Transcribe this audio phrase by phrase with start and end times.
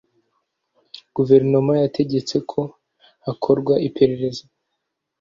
[1.15, 2.61] Guverineri yategetse ko
[3.25, 4.43] hakorwa iperereza.